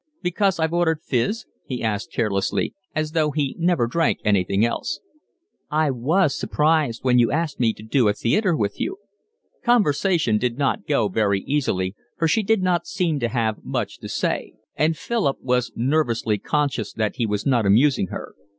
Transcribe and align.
"Because 0.23 0.59
I've 0.59 0.73
ordered 0.73 1.03
fiz?" 1.03 1.45
he 1.63 1.83
asked 1.83 2.11
carelessly, 2.11 2.73
as 2.95 3.11
though 3.11 3.29
he 3.29 3.55
never 3.59 3.85
drank 3.85 4.17
anything 4.25 4.65
else. 4.65 4.99
"I 5.69 5.91
WAS 5.91 6.33
surprised 6.35 7.03
when 7.03 7.19
you 7.19 7.31
asked 7.31 7.59
me 7.59 7.71
to 7.73 7.83
do 7.83 8.07
a 8.07 8.13
theatre 8.13 8.55
with 8.57 8.79
you." 8.81 8.97
Conversation 9.63 10.39
did 10.39 10.57
not 10.57 10.87
go 10.87 11.07
very 11.07 11.41
easily, 11.41 11.93
for 12.17 12.27
she 12.27 12.41
did 12.41 12.63
not 12.63 12.87
seem 12.87 13.19
to 13.19 13.27
have 13.27 13.63
much 13.63 13.99
to 13.99 14.09
say; 14.09 14.53
and 14.75 14.97
Philip 14.97 15.39
was 15.39 15.71
nervously 15.75 16.39
conscious 16.39 16.93
that 16.93 17.17
he 17.17 17.27
was 17.27 17.45
not 17.45 17.67
amusing 17.67 18.07
her. 18.07 18.33